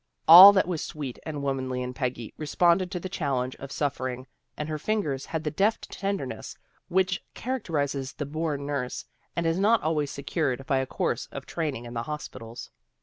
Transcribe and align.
All 0.27 0.51
that 0.53 0.67
was 0.67 0.83
sweet 0.83 1.19
and 1.27 1.43
womanly 1.43 1.83
in 1.83 1.93
Peggy 1.93 2.33
responded 2.35 2.89
to 2.89 2.99
the 2.99 3.07
challenge 3.07 3.55
of 3.57 3.71
suffering, 3.71 4.25
and 4.57 4.67
her 4.67 4.79
fingers 4.79 5.27
had 5.27 5.43
the 5.43 5.51
deft 5.51 5.91
tenderness 5.91 6.57
which 6.87 7.21
charac 7.35 7.65
terizes 7.65 8.15
the 8.17 8.25
born 8.25 8.65
nurse, 8.65 9.05
and 9.35 9.45
is 9.45 9.59
not 9.59 9.83
always 9.83 10.09
secured 10.09 10.65
by 10.65 10.79
a 10.79 10.87
course 10.87 11.27
of 11.31 11.45
training 11.45 11.85
in 11.85 11.93
the 11.93 12.01
hospitals. 12.09 12.71